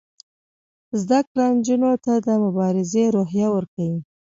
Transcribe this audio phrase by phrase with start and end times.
[1.01, 3.99] زده کړه نجونو ته د مبارزې روحیه ورکوي.